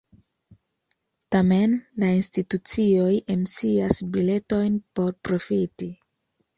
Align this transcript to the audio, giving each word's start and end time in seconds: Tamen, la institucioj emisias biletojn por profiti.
Tamen, 1.35 1.75
la 2.05 2.09
institucioj 2.21 3.13
emisias 3.37 4.03
biletojn 4.19 4.85
por 4.99 5.19
profiti. 5.27 5.97